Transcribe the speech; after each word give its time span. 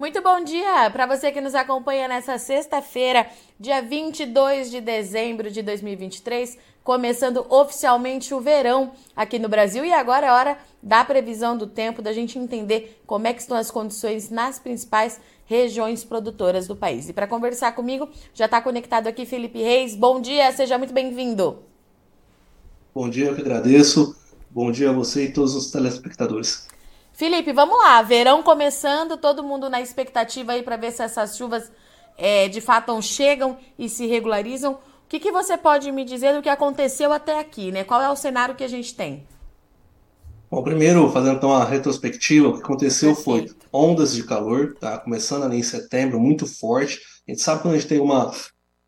Muito 0.00 0.22
bom 0.22 0.42
dia 0.42 0.88
para 0.90 1.04
você 1.04 1.30
que 1.30 1.42
nos 1.42 1.54
acompanha 1.54 2.08
nessa 2.08 2.38
sexta-feira, 2.38 3.26
dia 3.60 3.82
22 3.82 4.70
de 4.70 4.80
dezembro 4.80 5.50
de 5.50 5.60
2023, 5.60 6.56
começando 6.82 7.44
oficialmente 7.50 8.32
o 8.32 8.40
verão 8.40 8.92
aqui 9.14 9.38
no 9.38 9.46
Brasil 9.46 9.84
e 9.84 9.92
agora 9.92 10.28
é 10.28 10.32
hora 10.32 10.58
da 10.82 11.04
previsão 11.04 11.54
do 11.54 11.66
tempo, 11.66 12.00
da 12.00 12.14
gente 12.14 12.38
entender 12.38 12.98
como 13.06 13.26
é 13.26 13.34
que 13.34 13.42
estão 13.42 13.58
as 13.58 13.70
condições 13.70 14.30
nas 14.30 14.58
principais 14.58 15.20
regiões 15.44 16.02
produtoras 16.02 16.66
do 16.66 16.74
país. 16.74 17.10
E 17.10 17.12
para 17.12 17.26
conversar 17.26 17.72
comigo, 17.72 18.08
já 18.32 18.46
está 18.46 18.58
conectado 18.62 19.06
aqui 19.06 19.26
Felipe 19.26 19.58
Reis. 19.58 19.94
Bom 19.94 20.18
dia, 20.18 20.50
seja 20.52 20.78
muito 20.78 20.94
bem-vindo. 20.94 21.58
Bom 22.94 23.10
dia, 23.10 23.26
eu 23.26 23.34
que 23.34 23.42
agradeço. 23.42 24.16
Bom 24.48 24.72
dia 24.72 24.88
a 24.88 24.94
você 24.94 25.26
e 25.26 25.32
todos 25.34 25.54
os 25.54 25.70
telespectadores. 25.70 26.70
Felipe, 27.20 27.52
vamos 27.52 27.76
lá. 27.76 28.00
Verão 28.00 28.42
começando, 28.42 29.14
todo 29.18 29.44
mundo 29.44 29.68
na 29.68 29.78
expectativa 29.78 30.52
aí 30.52 30.62
para 30.62 30.78
ver 30.78 30.90
se 30.90 31.02
essas 31.02 31.36
chuvas 31.36 31.70
é, 32.16 32.48
de 32.48 32.62
fato 32.62 32.98
chegam 33.02 33.58
e 33.78 33.90
se 33.90 34.06
regularizam. 34.06 34.72
O 34.72 34.78
que, 35.06 35.20
que 35.20 35.30
você 35.30 35.58
pode 35.58 35.92
me 35.92 36.02
dizer 36.02 36.34
do 36.34 36.40
que 36.40 36.48
aconteceu 36.48 37.12
até 37.12 37.38
aqui, 37.38 37.70
né? 37.70 37.84
Qual 37.84 38.00
é 38.00 38.08
o 38.08 38.16
cenário 38.16 38.54
que 38.54 38.64
a 38.64 38.68
gente 38.68 38.94
tem? 38.94 39.26
Bom, 40.50 40.62
primeiro, 40.62 41.12
fazendo 41.12 41.36
então 41.36 41.52
a 41.52 41.62
retrospectiva, 41.62 42.48
o 42.48 42.54
que 42.54 42.62
aconteceu 42.62 43.14
Perfeito. 43.14 43.54
foi 43.54 43.68
ondas 43.70 44.14
de 44.14 44.24
calor, 44.24 44.74
tá? 44.80 44.96
Começando 44.96 45.42
ali 45.42 45.58
em 45.58 45.62
setembro, 45.62 46.18
muito 46.18 46.46
forte. 46.46 47.02
A 47.28 47.30
gente 47.30 47.42
sabe 47.42 47.60
quando 47.60 47.74
a 47.74 47.76
gente 47.76 47.88
tem 47.88 48.00
uma 48.00 48.32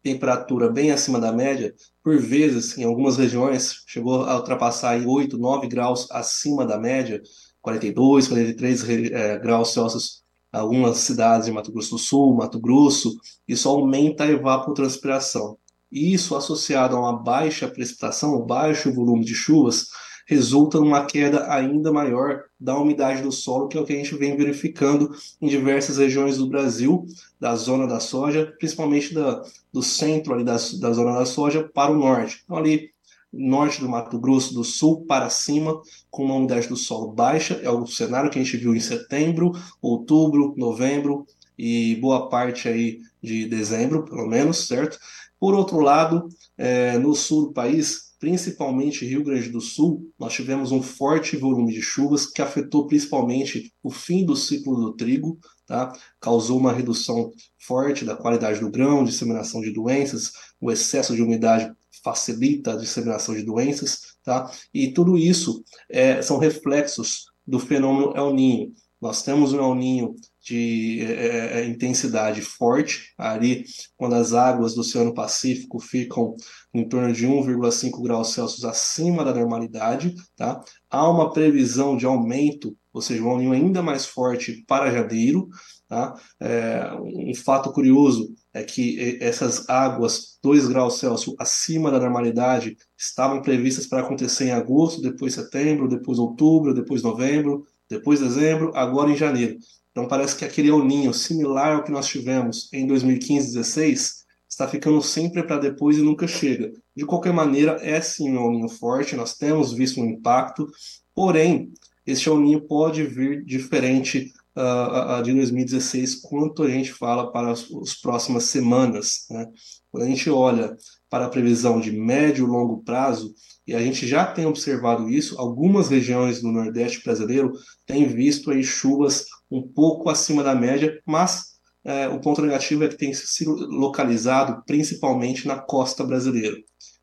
temperatura 0.03 0.71
bem 0.71 0.91
acima 0.91 1.21
da 1.21 1.33
média, 1.33 1.75
por 2.03 2.19
vezes, 2.19 2.79
em 2.79 2.85
algumas 2.85 3.19
regiões, 3.19 3.85
chegou 3.87 4.25
a 4.25 4.37
ultrapassar 4.37 4.93
aí 4.93 5.07
8, 5.07 5.37
9 5.37 5.69
graus 5.69 6.11
acima 6.11 6.65
da 6.65 6.79
média, 6.79 7.23
42, 7.63 8.29
43 8.29 8.89
é, 9.13 9.39
graus 9.39 9.73
Celsius 9.73 10.23
algumas 10.53 10.99
cidades 10.99 11.47
de 11.47 11.53
Mato 11.53 11.73
Grosso 11.73 11.93
do 11.93 11.99
Sul, 11.99 12.35
Mato 12.35 12.61
Grosso, 12.61 13.19
isso 13.49 13.69
aumenta 13.69 14.25
a 14.25 14.31
evapotranspiração. 14.31 15.57
Isso 15.91 16.37
associado 16.37 16.97
a 16.97 17.01
uma 17.01 17.19
baixa 17.19 17.67
precipitação, 17.69 18.41
baixo 18.45 18.93
volume 18.93 19.25
de 19.25 19.35
chuvas, 19.35 19.89
resulta 20.27 20.79
numa 20.79 21.05
queda 21.05 21.51
ainda 21.53 21.93
maior 21.93 22.45
da 22.59 22.79
umidade 22.79 23.23
do 23.23 23.33
solo, 23.33 23.69
que 23.69 23.77
é 23.77 23.81
o 23.81 23.85
que 23.85 23.93
a 23.93 23.97
gente 23.97 24.15
vem 24.15 24.37
verificando 24.37 25.11
em 25.41 25.49
diversas 25.49 25.99
regiões 25.99 26.39
do 26.39 26.49
Brasil, 26.49 27.07
da 27.41 27.57
zona 27.57 27.87
da 27.87 27.99
soja, 27.99 28.55
principalmente 28.59 29.13
da, 29.13 29.43
do 29.73 29.83
centro 29.83 30.33
ali 30.33 30.45
da, 30.45 30.53
da 30.53 30.93
zona 30.93 31.19
da 31.19 31.27
soja 31.27 31.69
para 31.75 31.91
o 31.91 31.99
norte. 31.99 32.43
Então, 32.45 32.57
ali 32.57 32.92
norte 33.33 33.81
do 33.81 33.89
Mato 33.89 34.19
Grosso 34.19 34.53
do 34.53 34.63
Sul 34.63 35.05
para 35.07 35.31
cima, 35.31 35.81
com 36.11 36.25
uma 36.25 36.35
umidade 36.35 36.69
do 36.69 36.77
solo 36.77 37.13
baixa. 37.13 37.55
É 37.63 37.71
o 37.71 37.87
cenário 37.87 38.31
que 38.31 38.39
a 38.39 38.43
gente 38.43 38.57
viu 38.57 38.75
em 38.75 38.81
setembro, 38.81 39.53
outubro, 39.81 40.55
novembro 40.57 41.27
e 41.57 41.97
boa 41.97 42.29
parte 42.29 42.69
aí 42.69 42.99
de 43.23 43.47
dezembro, 43.47 44.05
pelo 44.05 44.27
menos, 44.27 44.67
certo? 44.67 44.99
Por 45.39 45.55
outro 45.55 45.81
lado, 45.81 46.29
é, 46.57 46.99
no 46.99 47.15
sul 47.15 47.47
do 47.47 47.53
país, 47.53 48.13
principalmente 48.19 49.05
Rio 49.05 49.25
Grande 49.25 49.49
do 49.49 49.61
Sul, 49.61 50.09
nós 50.17 50.33
tivemos 50.33 50.71
um 50.71 50.81
forte 50.81 51.37
volume 51.37 51.73
de 51.73 51.83
chuvas 51.83 52.27
que 52.27 52.41
afetou 52.41 52.87
principalmente 52.87 53.73
o 53.83 53.91
fim 53.91 54.25
do 54.25 54.37
ciclo 54.37 54.77
do 54.77 54.93
trigo, 54.93 55.39
tá? 55.67 55.93
causou 56.21 56.59
uma 56.61 56.73
redução 56.73 57.33
forte 57.59 58.05
da 58.05 58.15
qualidade 58.15 58.61
do 58.61 58.71
grão, 58.71 59.03
disseminação 59.03 59.61
de 59.61 59.73
doenças, 59.73 60.33
o 60.61 60.71
excesso 60.71 61.17
de 61.17 61.23
umidade 61.23 61.73
facilita 62.03 62.73
a 62.73 62.77
disseminação 62.77 63.35
de 63.35 63.43
doenças, 63.43 64.17
tá? 64.23 64.51
E 64.73 64.93
tudo 64.93 65.17
isso 65.17 65.65
é, 65.89 66.21
são 66.23 66.39
reflexos 66.39 67.27
do 67.47 67.59
fenômeno 67.59 68.13
El 68.17 68.33
Ninho. 68.35 68.73
Nós 69.01 69.23
temos 69.23 69.53
um 69.53 69.59
El 69.59 69.75
Ninho 69.75 70.17
de 70.43 71.01
é, 71.03 71.61
é, 71.61 71.61
é 71.61 71.65
intensidade 71.67 72.43
forte, 72.43 73.13
ali 73.17 73.65
quando 73.97 74.15
as 74.15 74.33
águas 74.33 74.75
do 74.75 74.81
Oceano 74.81 75.15
Pacífico 75.15 75.79
ficam 75.79 76.35
em 76.75 76.89
torno 76.89 77.13
de 77.13 77.27
1,5 77.27 78.03
graus 78.03 78.33
Celsius 78.33 78.65
acima 78.65 79.25
da 79.25 79.33
normalidade, 79.33 80.15
tá? 80.37 80.61
Há 80.91 81.09
uma 81.09 81.33
previsão 81.33 81.97
de 81.97 82.07
aumento, 82.07 82.77
ou 82.93 83.01
seja, 83.01 83.23
um 83.23 83.39
Ninho 83.39 83.53
ainda 83.53 83.83
mais 83.83 84.05
forte 84.05 84.65
para 84.67 84.91
janeiro, 84.91 85.49
tá? 85.89 86.15
É, 86.41 86.91
um 87.01 87.35
fato 87.35 87.73
curioso 87.73 88.35
é 88.53 88.65
que 88.65 89.19
essas 89.21 89.69
águas 89.69 90.39
2 90.43 90.67
graus 90.67 90.99
Celsius 90.99 91.37
acima 91.39 91.91
da 91.91 92.01
normalidade 92.01 92.77
estavam 92.99 93.41
previstas 93.41 93.87
para 93.87 94.01
acontecer 94.01 94.47
em 94.47 94.53
agosto, 94.53 95.01
depois 95.01 95.35
setembro, 95.35 95.89
depois 95.89 96.19
outubro, 96.19 96.75
depois 96.75 97.03
novembro, 97.03 97.65
depois 97.89 98.21
dezembro, 98.21 98.73
agora 98.75 99.11
em 99.11 99.17
janeiro. 99.17 99.57
Então 99.93 100.09
parece 100.09 100.35
que 100.35 100.45
aquele 100.45 100.71
El 100.71 100.85
Ninho, 100.85 101.13
similar 101.13 101.77
ao 101.77 101.85
que 101.85 101.93
nós 101.93 102.07
tivemos 102.07 102.73
em 102.73 102.87
2015 102.87 103.53
16 103.53 104.23
está 104.49 104.67
ficando 104.67 105.01
sempre 105.01 105.43
para 105.43 105.59
depois 105.59 105.97
e 105.97 106.03
nunca 106.03 106.27
chega. 106.27 106.73
De 106.97 107.07
qualquer 107.07 107.33
maneira, 107.33 107.79
é 107.81 108.01
sim 108.01 108.37
um 108.37 108.51
Ninho 108.51 108.69
forte, 108.69 109.17
nós 109.17 109.37
temos 109.37 109.73
visto 109.73 110.01
um 110.01 110.07
impacto, 110.07 110.67
porém, 111.15 111.73
esse 112.07 112.29
El 112.29 112.41
Ninho 112.41 112.67
pode 112.67 113.05
vir 113.05 113.45
diferente 113.45 114.33
uh, 114.57 115.21
uh, 115.21 115.23
de 115.23 115.33
2016 115.33 116.17
quanto 116.23 116.63
a 116.63 116.69
gente 116.69 116.93
fala 116.93 117.31
para 117.31 117.51
as, 117.51 117.67
as 117.83 117.95
próximas 117.95 118.45
semanas. 118.45 119.27
Né? 119.31 119.47
Quando 119.91 120.05
a 120.05 120.09
gente 120.09 120.29
olha 120.31 120.77
para 121.09 121.27
a 121.27 121.29
previsão 121.29 121.81
de 121.81 121.93
médio 121.93 122.47
e 122.47 122.51
longo 122.51 122.83
prazo, 122.83 123.35
e 123.67 123.75
a 123.75 123.81
gente 123.81 124.07
já 124.07 124.27
tem 124.27 124.47
observado 124.47 125.09
isso, 125.09 125.39
algumas 125.39 125.89
regiões 125.89 126.41
do 126.41 126.51
Nordeste 126.51 127.03
brasileiro 127.05 127.53
têm 127.87 128.09
visto 128.09 128.51
aí 128.51 128.65
chuvas 128.65 129.27
um 129.51 129.63
pouco 129.63 130.09
acima 130.09 130.43
da 130.43 130.55
média, 130.55 131.01
mas 131.07 131.53
é, 131.85 132.09
o 132.09 132.21
ponto 132.21 132.41
negativo 132.43 132.85
é 132.85 132.89
que 132.89 132.97
tem 132.97 133.13
sido 133.13 133.55
localizado 133.69 134.63
principalmente 134.67 135.47
na 135.47 135.59
costa 135.59 136.05
brasileira. 136.05 136.57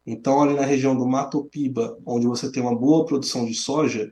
Então, 0.05 0.41
ali 0.41 0.55
na 0.55 0.65
região 0.65 0.97
do 0.97 1.07
Mato 1.07 1.45
Piba, 1.45 1.97
onde 2.05 2.25
você 2.25 2.51
tem 2.51 2.63
uma 2.63 2.75
boa 2.75 3.05
produção 3.05 3.45
de 3.45 3.53
soja, 3.53 4.11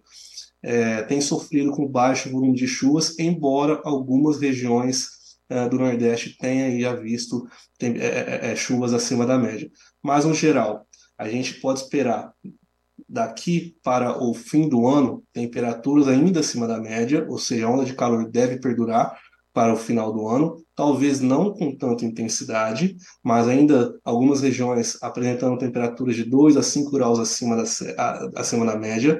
é, 0.63 1.03
tem 1.03 1.21
sofrido 1.21 1.71
com 1.71 1.87
baixo 1.87 2.31
volume 2.31 2.55
de 2.55 2.67
chuvas, 2.67 3.17
embora 3.19 3.81
algumas 3.83 4.39
regiões 4.39 5.17
é, 5.49 5.67
do 5.69 5.77
Nordeste 5.77 6.37
tenham 6.37 6.79
já 6.79 6.93
visto 6.95 7.47
tem, 7.77 7.97
é, 7.97 8.05
é, 8.05 8.51
é, 8.51 8.55
chuvas 8.55 8.93
acima 8.93 9.25
da 9.25 9.37
média. 9.37 9.69
Mas, 10.03 10.25
no 10.25 10.33
geral, 10.33 10.85
a 11.17 11.27
gente 11.29 11.55
pode 11.61 11.79
esperar 11.79 12.33
daqui 13.07 13.75
para 13.83 14.21
o 14.21 14.33
fim 14.33 14.67
do 14.67 14.87
ano 14.87 15.23
temperaturas 15.31 16.07
ainda 16.07 16.41
acima 16.41 16.67
da 16.67 16.79
média, 16.79 17.25
ou 17.29 17.37
seja, 17.37 17.65
a 17.65 17.69
onda 17.69 17.85
de 17.85 17.93
calor 17.93 18.29
deve 18.29 18.59
perdurar 18.59 19.17
para 19.53 19.73
o 19.73 19.77
final 19.77 20.13
do 20.13 20.27
ano, 20.27 20.63
talvez 20.75 21.19
não 21.19 21.51
com 21.51 21.75
tanta 21.75 22.05
intensidade, 22.05 22.95
mas 23.23 23.47
ainda 23.47 23.97
algumas 24.03 24.41
regiões 24.41 25.01
apresentando 25.01 25.57
temperaturas 25.57 26.15
de 26.15 26.23
2 26.23 26.57
a 26.57 26.61
5 26.61 26.91
graus 26.91 27.17
acima 27.17 27.55
da, 27.55 27.63
acima 28.35 28.65
da 28.65 28.77
média, 28.77 29.19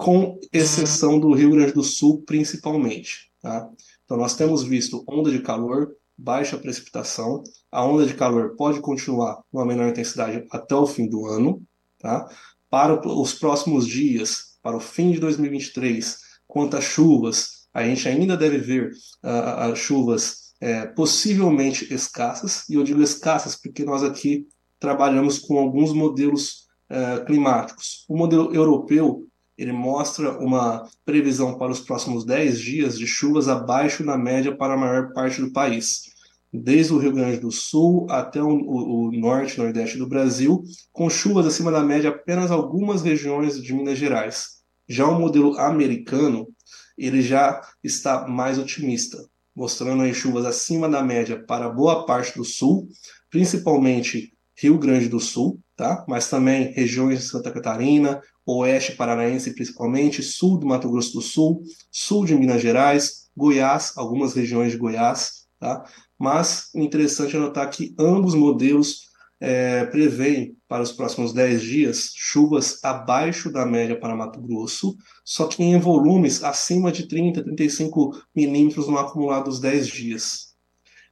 com 0.00 0.40
exceção 0.50 1.20
do 1.20 1.30
Rio 1.34 1.50
Grande 1.50 1.72
do 1.72 1.84
Sul, 1.84 2.22
principalmente. 2.22 3.30
Tá? 3.42 3.68
Então, 4.02 4.16
nós 4.16 4.34
temos 4.34 4.62
visto 4.62 5.04
onda 5.06 5.30
de 5.30 5.40
calor, 5.40 5.94
baixa 6.16 6.56
precipitação. 6.56 7.44
A 7.70 7.84
onda 7.84 8.06
de 8.06 8.14
calor 8.14 8.56
pode 8.56 8.80
continuar 8.80 9.42
numa 9.52 9.66
menor 9.66 9.90
intensidade 9.90 10.46
até 10.50 10.74
o 10.74 10.86
fim 10.86 11.06
do 11.06 11.26
ano. 11.26 11.62
Tá? 11.98 12.26
Para 12.70 12.98
os 13.06 13.34
próximos 13.34 13.86
dias, 13.86 14.58
para 14.62 14.74
o 14.74 14.80
fim 14.80 15.12
de 15.12 15.20
2023, 15.20 16.16
quanto 16.48 16.78
às 16.78 16.84
chuvas, 16.84 17.68
a 17.74 17.84
gente 17.84 18.08
ainda 18.08 18.38
deve 18.38 18.56
ver 18.56 18.92
uh, 19.22 19.76
chuvas 19.76 20.54
é, 20.62 20.86
possivelmente 20.86 21.92
escassas, 21.92 22.66
e 22.68 22.74
eu 22.74 22.82
digo 22.82 23.02
escassas 23.02 23.54
porque 23.54 23.84
nós 23.84 24.02
aqui 24.02 24.46
trabalhamos 24.78 25.38
com 25.38 25.58
alguns 25.58 25.92
modelos 25.92 26.68
uh, 26.90 27.24
climáticos. 27.26 28.06
O 28.08 28.16
modelo 28.16 28.54
europeu 28.54 29.29
ele 29.60 29.72
mostra 29.72 30.38
uma 30.38 30.88
previsão 31.04 31.58
para 31.58 31.70
os 31.70 31.80
próximos 31.80 32.24
10 32.24 32.58
dias 32.58 32.98
de 32.98 33.06
chuvas 33.06 33.46
abaixo 33.46 34.02
da 34.02 34.16
média 34.16 34.56
para 34.56 34.72
a 34.72 34.76
maior 34.76 35.12
parte 35.12 35.38
do 35.42 35.52
país, 35.52 36.04
desde 36.50 36.94
o 36.94 36.98
Rio 36.98 37.12
Grande 37.12 37.38
do 37.38 37.52
Sul 37.52 38.06
até 38.08 38.42
o, 38.42 38.48
o, 38.48 39.12
norte 39.12 39.56
e 39.56 39.58
nordeste 39.58 39.98
do 39.98 40.08
Brasil, 40.08 40.64
com 40.90 41.10
chuvas 41.10 41.44
acima 41.44 41.70
da 41.70 41.82
média 41.82 42.08
apenas 42.08 42.50
algumas 42.50 43.02
regiões 43.02 43.62
de 43.62 43.74
Minas 43.74 43.98
Gerais. 43.98 44.62
Já 44.88 45.06
o 45.06 45.20
modelo 45.20 45.58
americano, 45.58 46.48
ele 46.96 47.20
já 47.20 47.60
está 47.84 48.26
mais 48.26 48.58
otimista, 48.58 49.18
mostrando 49.54 50.04
aí 50.04 50.14
chuvas 50.14 50.46
acima 50.46 50.88
da 50.88 51.02
média 51.02 51.38
para 51.38 51.68
boa 51.68 52.06
parte 52.06 52.34
do 52.34 52.46
sul, 52.46 52.88
principalmente 53.28 54.32
Rio 54.56 54.78
Grande 54.78 55.06
do 55.06 55.20
Sul, 55.20 55.60
tá? 55.76 56.04
mas 56.08 56.28
também 56.28 56.72
regiões 56.72 57.18
de 57.18 57.24
Santa 57.26 57.50
Catarina, 57.50 58.22
oeste 58.58 58.92
paranaense 58.92 59.54
principalmente, 59.54 60.22
sul 60.22 60.58
do 60.58 60.66
Mato 60.66 60.90
Grosso 60.90 61.12
do 61.12 61.22
Sul, 61.22 61.62
sul 61.90 62.24
de 62.24 62.34
Minas 62.34 62.62
Gerais, 62.62 63.30
Goiás, 63.36 63.92
algumas 63.96 64.34
regiões 64.34 64.72
de 64.72 64.78
Goiás, 64.78 65.46
tá? 65.58 65.84
Mas 66.18 66.68
interessante 66.74 67.36
é 67.36 67.38
notar 67.38 67.68
que 67.70 67.94
ambos 67.98 68.34
modelos 68.34 69.10
é, 69.40 69.86
prevêem 69.86 70.56
para 70.68 70.82
os 70.82 70.92
próximos 70.92 71.32
10 71.32 71.62
dias 71.62 72.12
chuvas 72.14 72.78
abaixo 72.84 73.50
da 73.50 73.64
média 73.64 73.98
para 73.98 74.14
Mato 74.14 74.40
Grosso, 74.40 74.96
só 75.24 75.46
que 75.46 75.62
em 75.62 75.78
volumes 75.78 76.44
acima 76.44 76.92
de 76.92 77.06
30, 77.06 77.42
35 77.42 78.22
milímetros 78.36 78.86
no 78.86 78.98
acumulado 78.98 79.44
dos 79.44 79.60
10 79.60 79.86
dias. 79.86 80.54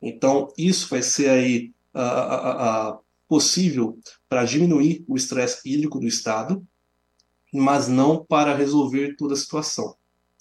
Então, 0.01 0.53
isso 0.57 0.89
vai 0.91 1.03
ser 1.03 1.31
aí 1.31 1.73
possível 3.27 3.99
para 4.29 4.45
diminuir 4.45 5.05
o 5.09 5.17
estresse 5.17 5.61
hídrico 5.69 5.99
do 5.99 6.07
estado, 6.07 6.65
mas 7.53 7.89
não 7.89 8.25
para 8.25 8.55
resolver 8.55 9.17
toda 9.17 9.35
a 9.35 9.37
situação. 9.37 9.97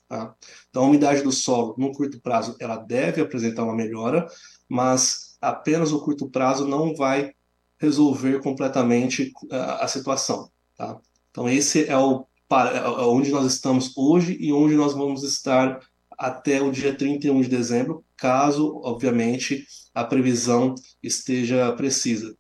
Tá? 0.08 0.34
Então, 0.70 0.84
a 0.84 0.88
umidade 0.88 1.22
do 1.22 1.32
solo, 1.32 1.76
no 1.78 1.92
curto 1.92 2.20
prazo, 2.22 2.56
ela 2.60 2.78
deve 2.78 3.22
apresentar 3.22 3.64
uma 3.64 3.76
melhora, 3.76 4.28
mas 4.70 5.38
apenas 5.42 5.92
o 5.92 6.02
curto 6.02 6.30
prazo 6.30 6.68
não 6.68 6.96
vai 6.96 7.34
resolver 7.78 8.42
completamente 8.42 9.32
a, 9.52 9.86
a 9.86 9.88
situação. 9.88 10.50
Tá? 10.78 11.00
Então, 11.32 11.50
esse 11.50 11.86
é 11.86 11.98
o 11.98 12.26
é, 12.50 12.78
é 12.78 13.06
onde 13.06 13.30
nós 13.30 13.46
estamos 13.46 13.92
hoje 13.98 14.38
e 14.40 14.54
onde 14.54 14.76
nós 14.76 14.94
vamos 14.94 15.24
estar 15.24 15.82
até 16.18 16.62
o 16.62 16.72
dia 16.72 16.96
31 16.96 17.42
de 17.42 17.50
dezembro, 17.50 18.04
caso, 18.16 18.80
obviamente, 18.84 19.68
a 19.94 20.04
previsão 20.04 20.74
esteja 21.04 21.72
precisa. 21.74 22.36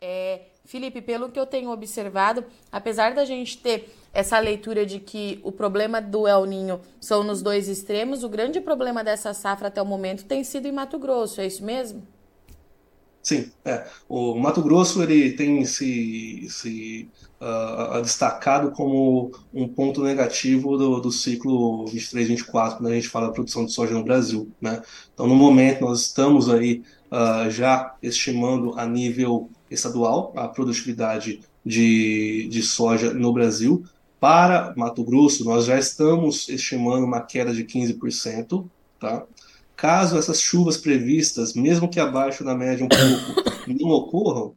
É, 0.00 0.47
Felipe, 0.68 1.00
pelo 1.00 1.30
que 1.30 1.40
eu 1.40 1.46
tenho 1.46 1.70
observado, 1.70 2.44
apesar 2.70 3.14
da 3.14 3.24
gente 3.24 3.56
ter 3.56 3.90
essa 4.12 4.38
leitura 4.38 4.84
de 4.84 5.00
que 5.00 5.40
o 5.42 5.50
problema 5.50 5.98
do 5.98 6.28
El 6.28 6.44
Ninho 6.44 6.78
são 7.00 7.24
nos 7.24 7.40
dois 7.40 7.68
extremos, 7.68 8.22
o 8.22 8.28
grande 8.28 8.60
problema 8.60 9.02
dessa 9.02 9.32
safra 9.32 9.68
até 9.68 9.80
o 9.80 9.86
momento 9.86 10.26
tem 10.26 10.44
sido 10.44 10.68
em 10.68 10.72
Mato 10.72 10.98
Grosso, 10.98 11.40
é 11.40 11.46
isso 11.46 11.64
mesmo? 11.64 12.02
Sim, 13.22 13.50
é. 13.64 13.86
O 14.06 14.34
Mato 14.34 14.60
Grosso 14.60 15.02
ele 15.02 15.32
tem 15.32 15.64
se, 15.64 16.46
se 16.50 17.08
uh, 17.40 18.02
destacado 18.02 18.70
como 18.70 19.32
um 19.54 19.66
ponto 19.66 20.02
negativo 20.02 20.76
do, 20.76 21.00
do 21.00 21.10
ciclo 21.10 21.86
23-24, 21.86 22.76
quando 22.76 22.88
a 22.88 22.94
gente 22.94 23.08
fala 23.08 23.28
da 23.28 23.32
produção 23.32 23.64
de 23.64 23.72
soja 23.72 23.94
no 23.94 24.04
Brasil. 24.04 24.50
Né? 24.60 24.82
Então, 25.14 25.26
no 25.26 25.34
momento, 25.34 25.80
nós 25.80 26.02
estamos 26.02 26.50
aí 26.50 26.82
uh, 27.10 27.50
já 27.50 27.94
estimando 28.02 28.78
a 28.78 28.84
nível 28.84 29.50
estadual 29.70 30.32
a 30.36 30.48
produtividade 30.48 31.40
de, 31.64 32.48
de 32.50 32.62
soja 32.62 33.12
no 33.12 33.32
Brasil. 33.32 33.84
Para 34.20 34.74
Mato 34.76 35.04
Grosso, 35.04 35.44
nós 35.44 35.66
já 35.66 35.78
estamos 35.78 36.48
estimando 36.48 37.04
uma 37.04 37.20
queda 37.20 37.52
de 37.52 37.64
15%. 37.64 38.68
Tá? 38.98 39.24
Caso 39.76 40.18
essas 40.18 40.40
chuvas 40.40 40.76
previstas, 40.76 41.54
mesmo 41.54 41.88
que 41.88 42.00
abaixo 42.00 42.42
da 42.42 42.54
média 42.54 42.84
um 42.84 42.88
pouco, 42.88 43.50
não 43.80 43.90
ocorram, 43.90 44.56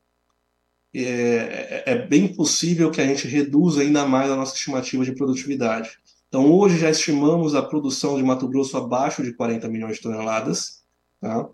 é, 0.94 1.04
é, 1.04 1.84
é, 1.86 2.08
bem 2.08 2.28
possível 2.28 2.92
que 2.92 3.00
a 3.00 3.06
gente 3.06 3.28
reduza 3.28 3.82
ainda 3.82 4.06
mais 4.06 4.30
a 4.30 4.36
nossa 4.36 4.56
estimativa 4.56 5.06
de 5.06 5.14
produtividade. 5.14 6.00
Então, 6.28 6.52
hoje 6.52 6.80
já 6.80 6.90
estimamos 6.90 7.56
a 7.56 7.62
produção 7.62 8.18
de 8.18 8.24
Mato 8.24 8.48
Grosso 8.48 8.76
abaixo 8.78 9.24
de 9.24 9.34
40 9.34 9.68
milhões 9.70 9.98
de 9.98 10.02
toneladas, 10.02 10.84
tá? 11.20 11.48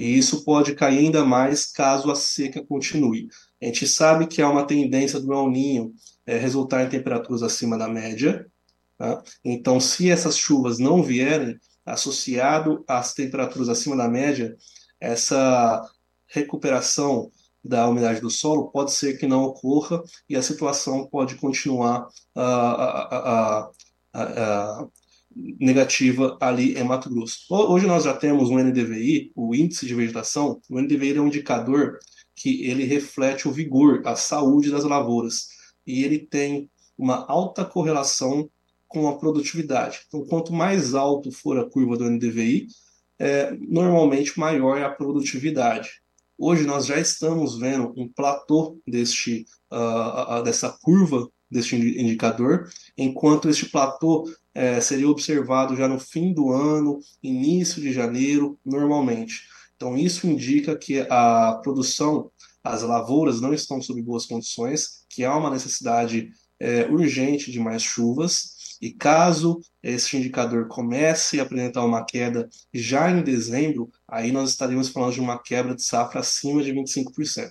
E 0.00 0.16
isso 0.16 0.44
pode 0.44 0.74
cair 0.74 0.98
ainda 0.98 1.24
mais 1.24 1.66
caso 1.66 2.10
a 2.10 2.14
seca 2.14 2.64
continue. 2.64 3.28
A 3.60 3.66
gente 3.66 3.86
sabe 3.86 4.26
que 4.26 4.40
há 4.40 4.48
uma 4.48 4.66
tendência 4.66 5.20
do 5.20 5.32
El 5.32 5.50
Ninho 5.50 5.94
é, 6.26 6.38
resultar 6.38 6.84
em 6.84 6.88
temperaturas 6.88 7.42
acima 7.42 7.76
da 7.76 7.86
média, 7.86 8.46
tá? 8.96 9.22
então, 9.44 9.78
se 9.78 10.10
essas 10.10 10.38
chuvas 10.38 10.78
não 10.78 11.02
vierem, 11.02 11.60
associado 11.84 12.82
às 12.88 13.12
temperaturas 13.12 13.68
acima 13.68 13.94
da 13.96 14.08
média, 14.08 14.56
essa 14.98 15.86
recuperação 16.26 17.30
da 17.62 17.86
umidade 17.86 18.20
do 18.20 18.30
solo 18.30 18.70
pode 18.70 18.92
ser 18.92 19.18
que 19.18 19.26
não 19.26 19.44
ocorra 19.44 20.02
e 20.28 20.34
a 20.34 20.42
situação 20.42 21.06
pode 21.06 21.34
continuar 21.34 22.08
uh, 22.34 23.66
uh, 23.66 24.84
uh, 24.84 24.92
negativa 25.34 26.36
ali 26.40 26.76
em 26.76 26.84
Mato 26.84 27.08
Grosso. 27.08 27.46
Hoje 27.50 27.86
nós 27.86 28.04
já 28.04 28.14
temos 28.14 28.50
um 28.50 28.58
NDVI, 28.58 29.32
o 29.34 29.54
índice 29.54 29.86
de 29.86 29.94
vegetação. 29.94 30.60
O 30.68 30.80
NDVI 30.80 31.16
é 31.16 31.20
um 31.20 31.28
indicador 31.28 31.98
que 32.34 32.64
ele 32.64 32.84
reflete 32.84 33.46
o 33.46 33.52
vigor, 33.52 34.02
a 34.04 34.16
saúde 34.16 34.70
das 34.70 34.84
lavouras 34.84 35.48
e 35.86 36.04
ele 36.04 36.18
tem 36.18 36.70
uma 36.96 37.24
alta 37.26 37.64
correlação 37.64 38.48
com 38.86 39.08
a 39.08 39.16
produtividade. 39.16 40.00
Então, 40.08 40.24
quanto 40.26 40.52
mais 40.52 40.94
alto 40.94 41.30
for 41.30 41.58
a 41.58 41.68
curva 41.68 41.96
do 41.96 42.10
NDVI, 42.10 42.66
é, 43.18 43.52
normalmente 43.68 44.38
maior 44.38 44.78
é 44.78 44.84
a 44.84 44.90
produtividade. 44.90 46.00
Hoje 46.36 46.64
nós 46.64 46.86
já 46.86 46.98
estamos 46.98 47.58
vendo 47.58 47.92
um 47.96 48.08
platô 48.08 48.78
deste, 48.86 49.44
uh, 49.70 50.38
uh, 50.38 50.42
dessa 50.42 50.70
curva 50.80 51.28
deste 51.50 51.76
indicador, 51.76 52.70
enquanto 52.96 53.48
este 53.48 53.66
platô 53.66 54.22
uh, 54.22 54.82
seria 54.82 55.08
observado 55.08 55.76
já 55.76 55.88
no 55.88 55.98
fim 55.98 56.32
do 56.32 56.50
ano, 56.50 57.00
início 57.22 57.80
de 57.80 57.92
janeiro, 57.92 58.58
normalmente. 58.64 59.42
Então 59.76 59.96
isso 59.96 60.26
indica 60.26 60.76
que 60.76 61.00
a 61.08 61.58
produção, 61.62 62.30
as 62.62 62.82
lavouras 62.82 63.40
não 63.40 63.54
estão 63.54 63.80
sob 63.80 64.00
boas 64.02 64.26
condições, 64.26 65.04
que 65.08 65.24
há 65.24 65.36
uma 65.36 65.50
necessidade 65.50 66.30
é, 66.60 66.86
urgente 66.86 67.50
de 67.50 67.58
mais 67.58 67.82
chuvas 67.82 68.60
e 68.80 68.90
caso 68.90 69.60
esse 69.82 70.16
indicador 70.16 70.68
comece 70.68 71.38
a 71.38 71.42
apresentar 71.42 71.84
uma 71.84 72.04
queda 72.04 72.48
já 72.72 73.10
em 73.10 73.22
dezembro, 73.22 73.90
aí 74.08 74.32
nós 74.32 74.50
estaríamos 74.50 74.88
falando 74.88 75.14
de 75.14 75.20
uma 75.20 75.38
quebra 75.38 75.74
de 75.74 75.82
safra 75.82 76.20
acima 76.20 76.62
de 76.62 76.72
25%. 76.72 77.50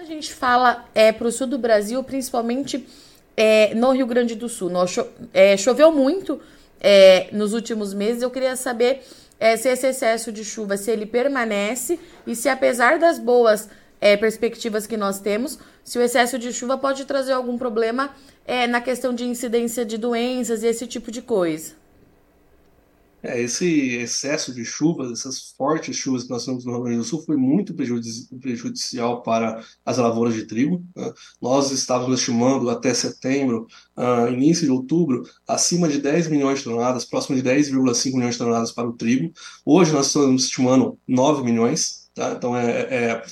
Quando 0.00 0.12
a 0.12 0.14
gente 0.14 0.32
fala 0.32 0.86
é, 0.94 1.12
para 1.12 1.28
o 1.28 1.30
sul 1.30 1.46
do 1.46 1.58
Brasil, 1.58 2.02
principalmente 2.02 2.88
é, 3.36 3.74
no 3.74 3.90
Rio 3.90 4.06
Grande 4.06 4.34
do 4.34 4.48
Sul, 4.48 4.70
nós 4.70 4.88
cho 4.88 5.06
é, 5.34 5.58
choveu 5.58 5.92
muito 5.92 6.40
é, 6.80 7.28
nos 7.32 7.52
últimos 7.52 7.92
meses, 7.92 8.22
eu 8.22 8.30
queria 8.30 8.56
saber 8.56 9.02
é, 9.38 9.58
se 9.58 9.68
esse 9.68 9.86
excesso 9.86 10.32
de 10.32 10.42
chuva, 10.42 10.78
se 10.78 10.90
ele 10.90 11.04
permanece 11.04 12.00
e 12.26 12.34
se 12.34 12.48
apesar 12.48 12.98
das 12.98 13.18
boas 13.18 13.68
é, 14.00 14.16
perspectivas 14.16 14.86
que 14.86 14.96
nós 14.96 15.20
temos, 15.20 15.58
se 15.84 15.98
o 15.98 16.02
excesso 16.02 16.38
de 16.38 16.50
chuva 16.50 16.78
pode 16.78 17.04
trazer 17.04 17.32
algum 17.32 17.58
problema 17.58 18.10
na 18.70 18.80
questão 18.80 19.14
de 19.14 19.24
incidência 19.24 19.84
de 19.84 19.98
doenças 19.98 20.62
e 20.62 20.66
esse 20.66 20.86
tipo 20.86 21.12
de 21.12 21.20
coisa. 21.20 21.79
É, 23.22 23.40
esse 23.40 23.96
excesso 23.96 24.54
de 24.54 24.64
chuvas, 24.64 25.12
essas 25.12 25.50
fortes 25.56 25.96
chuvas 25.96 26.24
que 26.24 26.30
nós 26.30 26.44
temos 26.44 26.64
no 26.64 26.72
Rio 26.72 26.82
Grande 26.82 26.98
do 26.98 27.04
Sul, 27.04 27.22
foi 27.22 27.36
muito 27.36 27.74
prejudicial 27.74 29.22
para 29.22 29.62
as 29.84 29.98
lavouras 29.98 30.34
de 30.34 30.46
trigo. 30.46 30.82
Né? 30.96 31.12
Nós 31.40 31.70
estávamos 31.70 32.20
estimando 32.20 32.70
até 32.70 32.94
setembro, 32.94 33.66
uh, 33.96 34.32
início 34.32 34.64
de 34.64 34.72
outubro, 34.72 35.22
acima 35.46 35.88
de 35.88 35.98
10 35.98 36.28
milhões 36.28 36.58
de 36.58 36.64
toneladas, 36.64 37.04
próximo 37.04 37.36
de 37.36 37.42
10,5 37.42 38.14
milhões 38.14 38.34
de 38.34 38.38
toneladas 38.38 38.72
para 38.72 38.88
o 38.88 38.94
trigo. 38.94 39.32
Hoje 39.64 39.92
nós 39.92 40.06
estamos 40.06 40.44
estimando 40.44 40.98
9 41.06 41.42
milhões. 41.44 42.00
Tá? 42.14 42.32
Então, 42.32 42.56
é, 42.56 42.70
é, 42.70 43.10
é 43.10 43.22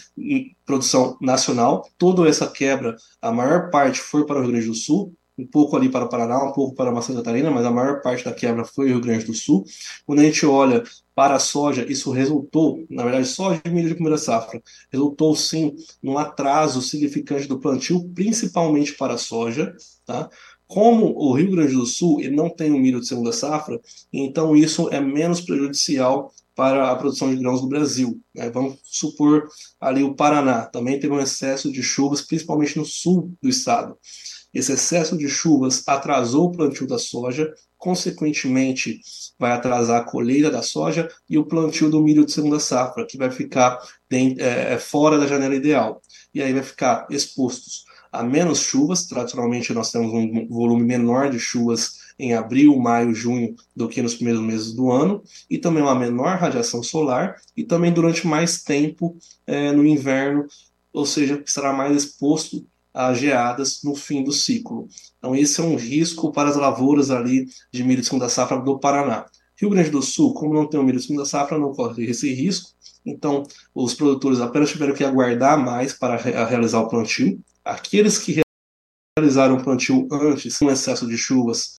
produção 0.64 1.16
nacional. 1.21 1.88
Toda 1.97 2.28
essa 2.28 2.47
quebra, 2.47 2.97
a 3.21 3.33
maior 3.33 3.71
parte 3.71 4.00
foi 4.00 4.25
para 4.25 4.38
o 4.38 4.42
Rio 4.42 4.52
Grande 4.52 4.66
do 4.66 4.75
Sul, 4.75 5.14
um 5.38 5.47
pouco 5.47 5.76
ali 5.76 5.88
para 5.88 6.04
o 6.04 6.09
Paraná, 6.09 6.42
um 6.45 6.52
pouco 6.52 6.75
para 6.75 6.90
a 6.90 7.02
Santa 7.02 7.18
Catarina, 7.18 7.50
mas 7.50 7.64
a 7.64 7.71
maior 7.71 8.02
parte 8.02 8.25
da 8.25 8.33
quebra 8.33 8.64
foi 8.64 8.87
o 8.87 8.88
Rio 8.88 9.00
Grande 9.00 9.25
do 9.25 9.35
Sul. 9.35 9.64
Quando 10.04 10.18
a 10.18 10.25
gente 10.25 10.45
olha 10.45 10.83
para 11.14 11.37
a 11.37 11.38
soja, 11.38 11.87
isso 11.88 12.11
resultou, 12.11 12.85
na 12.90 13.02
verdade, 13.04 13.26
soja 13.26 13.61
e 13.64 13.71
milho 13.71 13.88
de 13.88 13.95
primeira 13.95 14.18
safra, 14.18 14.61
resultou 14.90 15.35
sim 15.35 15.75
num 16.02 16.18
atraso 16.18 16.83
significante 16.83 17.47
do 17.47 17.59
plantio, 17.59 18.09
principalmente 18.14 18.95
para 18.95 19.14
a 19.14 19.18
soja, 19.18 19.75
tá? 20.04 20.28
Como 20.66 21.14
o 21.16 21.33
Rio 21.33 21.52
Grande 21.52 21.73
do 21.73 21.87
Sul 21.87 22.21
ele 22.21 22.37
não 22.37 22.50
tem 22.50 22.71
o 22.71 22.78
milho 22.78 23.00
de 23.00 23.09
segunda 23.09 23.33
safra, 23.33 23.80
então 24.12 24.54
isso 24.54 24.88
é 24.90 25.00
menos 25.00 25.40
prejudicial 25.40 26.30
para 26.54 26.90
a 26.90 26.97
produção 26.97 27.30
de 27.30 27.40
grãos 27.40 27.62
no 27.62 27.68
Brasil. 27.68 28.21
Né? 28.35 28.50
Vamos 28.50 28.78
supor 28.83 29.49
ali 29.80 30.02
o 30.02 30.14
Paraná, 30.14 30.66
também 30.66 30.99
teve 30.99 31.14
um 31.14 31.21
excesso 31.21 31.71
de 31.71 31.83
chuvas, 31.83 32.21
principalmente 32.21 32.76
no 32.76 32.85
sul 32.85 33.33
do 33.40 33.49
estado. 33.49 33.97
Esse 34.52 34.73
excesso 34.73 35.17
de 35.17 35.28
chuvas 35.28 35.83
atrasou 35.87 36.47
o 36.47 36.52
plantio 36.52 36.87
da 36.87 36.99
soja, 36.99 37.52
consequentemente 37.76 39.00
vai 39.38 39.52
atrasar 39.52 40.00
a 40.00 40.05
colheita 40.05 40.50
da 40.50 40.62
soja 40.62 41.09
e 41.28 41.38
o 41.38 41.45
plantio 41.45 41.90
do 41.90 42.02
milho 42.02 42.25
de 42.25 42.33
segunda 42.33 42.59
safra, 42.59 43.07
que 43.07 43.19
vai 43.19 43.31
ficar 43.31 43.78
dentro, 44.09 44.43
é, 44.43 44.75
é, 44.75 44.78
fora 44.78 45.19
da 45.19 45.26
janela 45.26 45.55
ideal. 45.55 46.00
E 46.35 46.43
aí 46.43 46.52
vai 46.52 46.62
ficar 46.62 47.07
expostos 47.11 47.85
a 48.11 48.23
menos 48.23 48.61
chuvas, 48.61 49.07
tradicionalmente 49.07 49.73
nós 49.73 49.93
temos 49.93 50.12
um 50.12 50.49
volume 50.49 50.83
menor 50.83 51.31
de 51.31 51.38
chuvas 51.38 51.99
em 52.19 52.35
abril, 52.35 52.76
maio, 52.78 53.14
junho 53.14 53.55
do 53.76 53.88
que 53.88 54.02
nos 54.02 54.14
primeiros 54.14 54.43
meses 54.43 54.73
do 54.73 54.90
ano, 54.90 55.23
e 55.49 55.59
também 55.59 55.83
uma 55.83 55.95
menor 55.95 56.38
radiação 56.38 56.83
solar, 56.83 57.37
e 57.57 57.62
também 57.62 57.93
durante 57.93 58.26
mais 58.26 58.62
tempo 58.62 59.17
é, 59.47 59.71
no 59.73 59.87
inverno, 59.87 60.47
ou 60.93 61.07
seja, 61.07 61.40
estará 61.45 61.73
mais 61.73 61.95
exposto 61.97 62.67
a 62.99 63.14
geadas 63.14 63.81
no 63.85 63.95
fim 63.95 64.25
do 64.25 64.33
ciclo. 64.33 64.88
Então, 65.19 65.37
esse 65.37 65.61
é 65.61 65.62
um 65.62 65.76
risco 65.76 66.33
para 66.33 66.49
as 66.49 66.57
lavouras 66.57 67.12
ali 67.12 67.47
de 67.73 67.85
milho 67.85 68.00
de 68.00 68.07
segunda 68.07 68.28
safra 68.28 68.59
do 68.59 68.76
Paraná. 68.76 69.25
Rio 69.57 69.71
Grande 69.71 69.88
do 69.88 70.02
Sul, 70.02 70.35
como 70.35 70.52
não 70.52 70.67
tem 70.67 70.81
o 70.81 70.83
milho 70.83 70.99
de 70.99 71.05
segunda 71.05 71.25
safra, 71.25 71.57
não 71.57 71.73
corre 71.73 72.07
esse 72.07 72.35
risco, 72.35 72.71
Então, 73.07 73.45
os 73.73 73.95
produtores 73.95 74.40
apenas 74.40 74.71
tiveram 74.71 74.95
que 74.95 75.05
aguardar 75.05 75.57
mais 75.57 75.93
para 75.93 76.17
realizar 76.17 76.81
o 76.81 76.88
plantio. 76.88 77.40
Aqueles 77.64 78.19
que 78.19 78.43
realizaram 79.17 79.57
o 79.57 79.62
plantio 79.62 80.09
antes, 80.11 80.59
com 80.59 80.69
excesso 80.69 81.07
de 81.07 81.17
chuvas, 81.17 81.78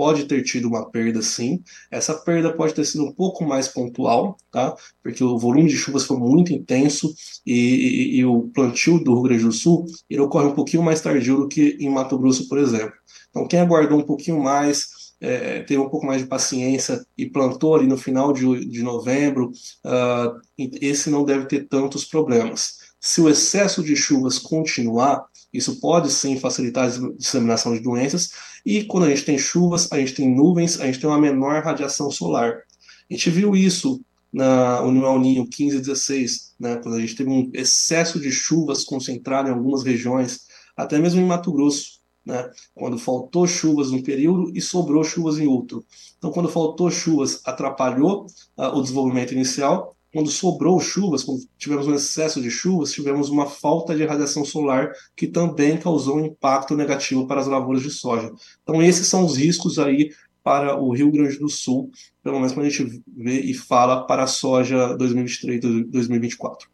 pode 0.00 0.24
ter 0.24 0.42
tido 0.42 0.66
uma 0.66 0.90
perda 0.90 1.20
sim. 1.20 1.62
Essa 1.90 2.14
perda 2.14 2.50
pode 2.50 2.72
ter 2.72 2.86
sido 2.86 3.04
um 3.04 3.12
pouco 3.12 3.44
mais 3.44 3.68
pontual, 3.68 4.34
tá? 4.50 4.74
Porque 5.02 5.22
o 5.22 5.36
volume 5.36 5.68
de 5.68 5.76
chuvas 5.76 6.06
foi 6.06 6.16
muito 6.16 6.54
intenso 6.54 7.14
e, 7.44 7.52
e, 7.52 8.16
e 8.16 8.24
o 8.24 8.48
plantio 8.54 8.98
do 9.04 9.12
Rio 9.12 9.22
Grande 9.24 9.44
do 9.44 9.52
Sul 9.52 9.84
ele 10.08 10.22
ocorre 10.22 10.46
um 10.46 10.54
pouquinho 10.54 10.82
mais 10.82 11.02
tardio 11.02 11.36
do 11.36 11.48
que 11.48 11.76
em 11.78 11.90
Mato 11.90 12.18
Grosso, 12.18 12.48
por 12.48 12.56
exemplo. 12.56 12.94
Então, 13.28 13.46
quem 13.46 13.60
aguardou 13.60 13.98
um 13.98 14.02
pouquinho 14.02 14.42
mais, 14.42 15.12
é, 15.20 15.60
teve 15.64 15.78
um 15.78 15.90
pouco 15.90 16.06
mais 16.06 16.22
de 16.22 16.28
paciência 16.28 17.04
e 17.18 17.26
plantou 17.26 17.74
ali 17.74 17.86
no 17.86 17.98
final 17.98 18.32
de, 18.32 18.64
de 18.64 18.82
novembro, 18.82 19.52
uh, 19.84 20.40
esse 20.80 21.10
não 21.10 21.26
deve 21.26 21.44
ter 21.44 21.68
tantos 21.68 22.06
problemas. 22.06 22.78
Se 22.98 23.20
o 23.20 23.28
excesso 23.28 23.84
de 23.84 23.94
chuvas 23.94 24.38
continuar, 24.38 25.26
isso 25.52 25.80
pode 25.80 26.10
sim 26.10 26.38
facilitar 26.38 26.86
a 26.86 27.12
disseminação 27.16 27.72
de 27.72 27.80
doenças. 27.80 28.32
E 28.64 28.84
quando 28.84 29.04
a 29.04 29.10
gente 29.10 29.24
tem 29.24 29.38
chuvas, 29.38 29.90
a 29.90 29.98
gente 29.98 30.14
tem 30.14 30.32
nuvens, 30.32 30.80
a 30.80 30.86
gente 30.86 31.00
tem 31.00 31.08
uma 31.08 31.18
menor 31.18 31.62
radiação 31.62 32.10
solar. 32.10 32.62
A 33.10 33.12
gente 33.14 33.30
viu 33.30 33.56
isso 33.56 34.00
na 34.32 34.80
União 34.82 35.18
Ninho 35.18 35.46
15 35.46 35.76
e 35.76 35.80
16, 35.80 36.54
né, 36.58 36.76
quando 36.76 36.94
a 36.94 37.00
gente 37.00 37.16
teve 37.16 37.30
um 37.30 37.50
excesso 37.52 38.20
de 38.20 38.30
chuvas 38.30 38.84
concentrado 38.84 39.48
em 39.48 39.52
algumas 39.52 39.82
regiões, 39.82 40.46
até 40.76 40.98
mesmo 40.98 41.20
em 41.20 41.26
Mato 41.26 41.52
Grosso, 41.52 42.00
né, 42.24 42.48
quando 42.74 42.96
faltou 42.96 43.46
chuvas 43.46 43.90
num 43.90 44.02
período 44.02 44.52
e 44.54 44.60
sobrou 44.60 45.02
chuvas 45.02 45.38
em 45.38 45.48
outro. 45.48 45.84
Então, 46.16 46.30
quando 46.30 46.48
faltou 46.48 46.90
chuvas, 46.90 47.40
atrapalhou 47.44 48.26
uh, 48.56 48.66
o 48.76 48.82
desenvolvimento 48.82 49.32
inicial 49.32 49.96
quando 50.12 50.30
sobrou 50.30 50.80
chuvas, 50.80 51.22
quando 51.22 51.40
tivemos 51.56 51.86
um 51.86 51.94
excesso 51.94 52.40
de 52.40 52.50
chuvas, 52.50 52.92
tivemos 52.92 53.28
uma 53.28 53.46
falta 53.46 53.94
de 53.94 54.04
radiação 54.04 54.44
solar 54.44 54.92
que 55.16 55.26
também 55.26 55.76
causou 55.76 56.16
um 56.16 56.26
impacto 56.26 56.74
negativo 56.76 57.26
para 57.26 57.40
as 57.40 57.46
lavouras 57.46 57.82
de 57.82 57.90
soja. 57.90 58.32
Então 58.62 58.82
esses 58.82 59.06
são 59.06 59.24
os 59.24 59.36
riscos 59.36 59.78
aí 59.78 60.10
para 60.42 60.76
o 60.76 60.92
Rio 60.92 61.12
Grande 61.12 61.38
do 61.38 61.48
Sul, 61.48 61.90
pelo 62.22 62.36
menos 62.36 62.52
quando 62.52 62.66
a 62.66 62.70
gente 62.70 63.02
vê 63.06 63.40
e 63.40 63.54
fala 63.54 64.06
para 64.06 64.24
a 64.24 64.26
soja 64.26 64.96
2023-2024. 64.96 66.66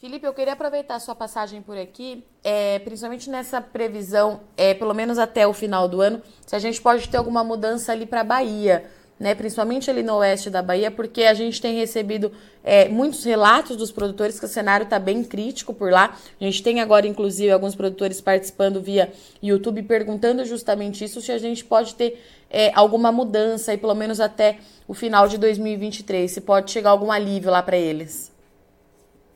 Felipe, 0.00 0.24
eu 0.24 0.32
queria 0.32 0.52
aproveitar 0.52 1.00
sua 1.00 1.14
passagem 1.14 1.60
por 1.60 1.76
aqui, 1.76 2.22
é, 2.44 2.78
principalmente 2.78 3.28
nessa 3.28 3.60
previsão, 3.60 4.40
é, 4.56 4.72
pelo 4.72 4.94
menos 4.94 5.18
até 5.18 5.44
o 5.44 5.52
final 5.52 5.88
do 5.88 6.00
ano, 6.00 6.22
se 6.46 6.54
a 6.54 6.58
gente 6.60 6.80
pode 6.80 7.08
ter 7.08 7.16
alguma 7.16 7.42
mudança 7.42 7.90
ali 7.90 8.06
para 8.06 8.20
a 8.20 8.24
Bahia 8.24 8.88
né, 9.18 9.34
principalmente 9.34 9.90
ali 9.90 10.02
no 10.02 10.16
oeste 10.16 10.48
da 10.48 10.62
Bahia, 10.62 10.90
porque 10.90 11.24
a 11.24 11.34
gente 11.34 11.60
tem 11.60 11.76
recebido 11.76 12.30
é, 12.62 12.88
muitos 12.88 13.24
relatos 13.24 13.76
dos 13.76 13.90
produtores 13.90 14.38
que 14.38 14.46
o 14.46 14.48
cenário 14.48 14.84
está 14.84 14.98
bem 14.98 15.24
crítico 15.24 15.74
por 15.74 15.90
lá. 15.90 16.16
A 16.40 16.44
gente 16.44 16.62
tem 16.62 16.80
agora, 16.80 17.06
inclusive, 17.06 17.50
alguns 17.50 17.74
produtores 17.74 18.20
participando 18.20 18.80
via 18.80 19.12
YouTube 19.42 19.82
perguntando 19.82 20.44
justamente 20.44 21.04
isso, 21.04 21.20
se 21.20 21.32
a 21.32 21.38
gente 21.38 21.64
pode 21.64 21.94
ter 21.94 22.22
é, 22.50 22.72
alguma 22.74 23.10
mudança, 23.10 23.72
aí, 23.72 23.76
pelo 23.78 23.94
menos 23.94 24.20
até 24.20 24.58
o 24.86 24.94
final 24.94 25.28
de 25.28 25.36
2023, 25.38 26.30
se 26.30 26.40
pode 26.40 26.70
chegar 26.70 26.90
algum 26.90 27.10
alívio 27.10 27.50
lá 27.50 27.62
para 27.62 27.76
eles. 27.76 28.32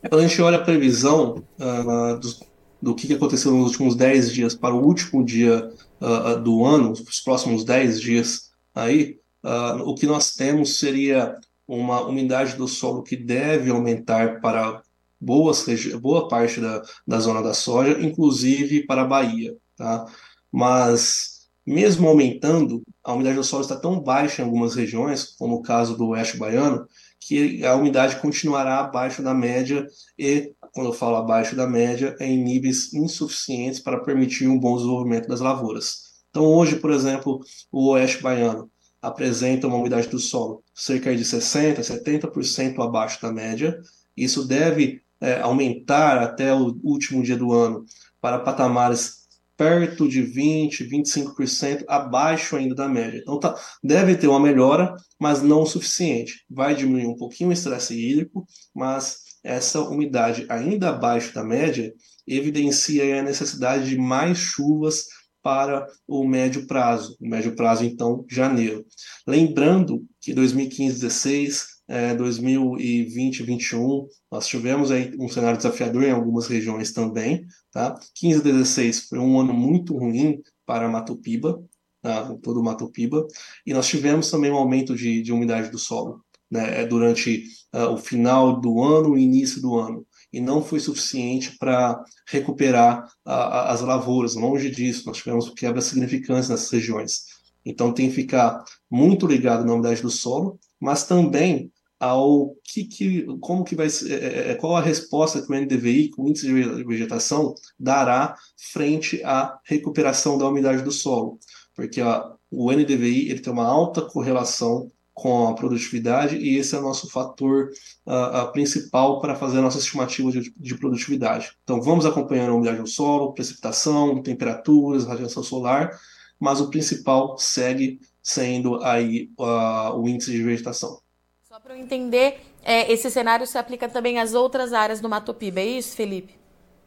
Quando 0.09 0.21
a 0.21 0.27
gente 0.27 0.43
olha 0.43 0.59
a 0.59 0.65
previsão 0.65 1.43
uh, 1.61 2.19
do, 2.19 2.37
do 2.81 2.95
que 2.95 3.12
aconteceu 3.12 3.53
nos 3.53 3.73
últimos 3.73 3.95
10 3.95 4.33
dias 4.33 4.55
para 4.55 4.75
o 4.75 4.85
último 4.85 5.25
dia 5.25 5.71
uh, 6.01 6.41
do 6.41 6.65
ano, 6.65 6.93
os 6.93 7.21
próximos 7.21 7.65
10 7.65 8.01
dias 8.01 8.51
aí, 8.75 9.19
uh, 9.44 9.82
o 9.82 9.94
que 9.94 10.06
nós 10.06 10.34
temos 10.34 10.78
seria 10.78 11.38
uma 11.66 12.00
umidade 12.06 12.56
do 12.56 12.68
solo 12.68 13.02
que 13.02 13.16
deve 13.16 13.70
aumentar 13.70 14.40
para 14.40 14.82
boas, 15.20 15.64
boa 16.00 16.28
parte 16.28 16.61
da, 16.61 16.82
da 17.06 17.20
zona 17.20 17.42
da 17.42 17.54
soja, 17.54 18.00
inclusive 18.00 18.84
para 18.87 19.02
a 19.02 19.06
Bahia. 19.06 19.56
Tá? 19.76 20.06
Mas, 20.50 21.49
mesmo 21.64 22.08
aumentando, 22.08 22.82
a 23.02 23.12
umidade 23.12 23.37
do 23.37 23.44
solo 23.44 23.62
está 23.62 23.76
tão 23.76 24.00
baixa 24.00 24.42
em 24.42 24.44
algumas 24.44 24.75
regiões, 24.75 25.25
como 25.38 25.56
o 25.56 25.62
caso 25.62 25.96
do 25.96 26.08
oeste 26.08 26.37
baiano, 26.37 26.87
que 27.20 27.64
a 27.64 27.76
umidade 27.76 28.16
continuará 28.16 28.80
abaixo 28.80 29.22
da 29.22 29.32
média 29.32 29.87
e, 30.18 30.52
quando 30.72 30.88
eu 30.88 30.92
falo 30.92 31.16
abaixo 31.16 31.54
da 31.54 31.66
média, 31.66 32.16
é 32.18 32.26
em 32.26 32.42
níveis 32.42 32.92
insuficientes 32.92 33.78
para 33.78 34.00
permitir 34.00 34.49
um 34.49 34.58
bom 34.58 34.76
desenvolvimento 34.76 35.28
das 35.28 35.40
lavouras. 35.40 36.12
Então, 36.30 36.44
hoje, 36.44 36.76
por 36.76 36.90
exemplo, 36.90 37.40
o 37.70 37.90
oeste 37.90 38.22
baiano 38.22 38.72
apresenta 39.02 39.66
uma 39.66 39.76
umidade 39.76 40.09
do 40.09 40.18
solo 40.18 40.62
cerca 40.73 41.14
de 41.14 41.25
60%, 41.25 41.80
70% 41.80 42.78
abaixo 42.78 43.21
da 43.21 43.32
média. 43.32 43.78
Isso 44.16 44.47
deve 44.47 45.02
é, 45.21 45.40
aumentar 45.40 46.18
até 46.18 46.54
o 46.54 46.78
último 46.85 47.23
dia 47.23 47.37
do 47.37 47.52
ano 47.52 47.85
para 48.21 48.38
patamares 48.38 49.23
perto 49.56 50.09
de 50.09 50.23
20%, 50.23 50.88
25% 50.88 51.85
abaixo 51.87 52.56
ainda 52.56 52.75
da 52.75 52.88
média. 52.88 53.18
Então 53.18 53.38
tá, 53.38 53.54
deve 53.82 54.16
ter 54.16 54.26
uma 54.26 54.40
melhora, 54.40 54.94
mas 55.18 55.42
não 55.42 55.62
o 55.62 55.66
suficiente. 55.66 56.44
Vai 56.49 56.75
diminuir 56.75 57.06
um 57.06 57.16
pouquinho 57.16 57.50
o 57.50 57.52
estresse 57.52 57.94
hídrico, 57.94 58.47
mas 58.75 59.18
essa 59.44 59.80
umidade 59.82 60.47
ainda 60.49 60.90
abaixo 60.90 61.35
da 61.35 61.44
média 61.44 61.92
evidencia 62.26 63.21
a 63.21 63.23
necessidade 63.23 63.88
de 63.88 63.99
mais 63.99 64.38
chuvas 64.38 65.06
para 65.42 65.87
o 66.06 66.25
médio 66.26 66.66
prazo, 66.66 67.16
o 67.20 67.28
médio 67.28 67.54
prazo 67.56 67.84
então 67.84 68.25
janeiro. 68.30 68.87
Lembrando 69.26 70.04
que 70.20 70.32
2015, 70.32 71.00
16, 71.00 71.66
é, 71.88 72.14
2020, 72.14 73.42
21, 73.42 74.06
nós 74.30 74.46
tivemos 74.46 74.90
aí 74.90 75.14
um 75.18 75.28
cenário 75.28 75.56
desafiador 75.56 76.04
em 76.04 76.11
algumas 76.11 76.46
regiões 76.46 76.92
também, 76.92 77.44
tá? 77.72 77.99
15, 78.14 78.42
16 78.42 79.08
foi 79.08 79.18
um 79.18 79.38
ano 79.40 79.52
muito 79.52 79.96
ruim 79.96 80.40
para 80.64 80.88
Mato 80.88 81.16
Piba, 81.16 81.62
tá? 82.00 82.34
todo 82.42 82.61
o 82.61 82.64
Mato 82.64 82.88
Piba, 82.88 83.26
e 83.66 83.75
nós 83.75 83.88
tivemos 83.88 84.30
também 84.30 84.50
um 84.50 84.56
aumento 84.56 84.94
de, 84.94 85.22
de 85.22 85.32
umidade 85.32 85.70
do 85.70 85.78
solo, 85.78 86.25
né? 86.50 86.87
durante 86.87 87.44
uh, 87.75 87.92
o 87.92 87.96
final 87.96 88.61
do 88.61 88.82
ano 88.82 89.18
e 89.18 89.22
início 89.22 89.61
do 89.61 89.76
ano 89.76 90.06
e 90.33 90.41
não 90.41 90.62
foi 90.62 90.81
suficiente 90.81 91.57
para 91.59 92.03
recuperar 92.27 93.07
a, 93.25 93.35
a, 93.35 93.73
as 93.73 93.81
lavouras. 93.83 94.35
Longe 94.35 94.71
disso, 94.71 95.07
nós 95.07 95.19
tivemos 95.19 95.51
quebras 95.51 95.85
significantes 95.85 96.49
nessas 96.49 96.71
regiões. 96.71 97.27
Então 97.65 97.93
tem 97.93 98.09
que 98.09 98.15
ficar 98.15 98.65
muito 98.91 99.27
ligado 99.27 99.65
na 99.65 99.75
umidade 99.75 100.03
do 100.03 100.11
solo, 100.11 100.59
mas 100.81 101.07
também 101.07 101.71
ao 102.01 102.57
que, 102.65 102.85
que 102.85 103.27
como 103.41 103.62
que 103.62 103.77
vai 103.77 103.87
é, 103.87 104.12
é, 104.12 104.51
é, 104.51 104.55
qual 104.57 104.75
a 104.75 104.81
resposta 104.81 105.41
que 105.41 105.53
o 105.53 105.55
NDVI, 105.55 106.09
com 106.09 106.25
o 106.25 106.29
índice 106.29 106.47
de 106.47 106.85
vegetação, 106.85 107.55
dará 107.79 108.35
frente 108.73 109.23
à 109.23 109.57
recuperação 109.65 110.37
da 110.37 110.49
umidade 110.49 110.83
do 110.83 110.91
solo, 110.91 111.39
porque 111.77 112.01
a, 112.01 112.33
o 112.51 112.73
NDVI 112.73 113.31
ele 113.31 113.39
tem 113.39 113.53
uma 113.53 113.67
alta 113.67 114.03
correlação 114.03 114.91
com 115.14 115.49
a 115.49 115.54
produtividade 115.54 116.37
e 116.37 116.57
esse 116.57 116.75
é 116.75 116.78
o 116.78 116.83
nosso 116.83 117.11
fator 117.11 117.71
uh, 118.07 118.50
principal 118.52 119.21
para 119.21 119.35
fazer 119.35 119.59
a 119.59 119.62
nossa 119.62 119.78
estimativa 119.78 120.31
de, 120.31 120.52
de, 120.57 120.75
produtividade. 120.76 121.52
Então 121.62 121.83
vamos 121.83 122.07
acompanhando 122.07 122.52
a 122.52 122.54
umidade 122.54 122.78
do 122.78 122.87
solo, 122.87 123.33
precipitação, 123.33 124.23
temperaturas, 124.23 125.04
radiação 125.04 125.42
solar, 125.42 125.99
mas 126.40 126.61
o 126.61 126.71
principal 126.71 127.37
segue 127.38 128.00
sendo 128.23 128.83
aí 128.83 129.31
uh, 129.38 129.95
o 129.97 130.09
índice 130.09 130.31
de 130.31 130.42
vegetação. 130.42 131.00
Só 131.42 131.61
para 131.61 131.76
eu 131.76 131.81
entender, 131.81 132.40
é, 132.64 132.90
esse 132.90 133.11
cenário 133.11 133.47
se 133.47 133.59
aplica 133.59 133.88
também 133.88 134.19
às 134.19 134.33
outras 134.33 134.73
áreas 134.73 135.00
do 135.00 135.09
Mato 135.09 135.35
Piba, 135.35 135.61
é 135.61 135.66
isso, 135.66 135.95
Felipe? 135.95 136.40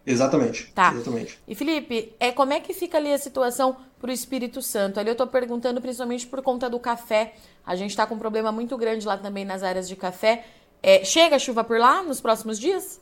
Exatamente. 0.06 0.72
Tá. 0.74 0.94
Exatamente. 0.94 1.40
E 1.48 1.56
Felipe, 1.56 2.14
é, 2.20 2.32
como 2.32 2.54
é 2.54 2.60
que 2.60 2.74
fica 2.74 2.98
ali 2.98 3.12
a 3.12 3.18
situação 3.18 3.76
para 4.06 4.12
o 4.12 4.14
Espírito 4.14 4.62
Santo? 4.62 5.00
Ali 5.00 5.10
eu 5.10 5.14
estou 5.14 5.26
perguntando 5.26 5.82
principalmente 5.82 6.28
por 6.28 6.40
conta 6.44 6.70
do 6.70 6.80
café. 6.80 7.34
A 7.66 7.76
gente 7.76 7.90
está 7.90 8.06
com 8.06 8.14
um 8.14 8.20
problema 8.20 8.52
muito 8.52 8.78
grande 8.78 9.04
lá 9.04 9.18
também 9.18 9.44
nas 9.44 9.64
áreas 9.64 9.88
de 9.88 9.96
café. 9.96 10.46
É, 10.84 11.04
chega 11.04 11.38
a 11.38 11.40
chuva 11.40 11.64
por 11.64 11.80
lá 11.80 12.04
nos 12.04 12.22
próximos 12.22 12.60
dias? 12.60 13.02